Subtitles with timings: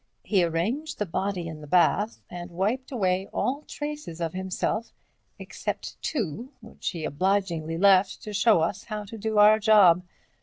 [0.23, 4.91] He arranged the body in the bath, and wiped away all traces of himself
[5.37, 10.01] except two, which he obligingly left to show us how to do our job.